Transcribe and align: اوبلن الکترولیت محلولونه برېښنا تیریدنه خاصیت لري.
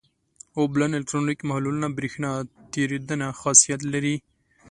اوبلن 0.59 0.91
الکترولیت 0.97 1.41
محلولونه 1.49 1.87
برېښنا 1.97 2.31
تیریدنه 2.73 3.27
خاصیت 3.41 3.81
لري. 3.93 4.15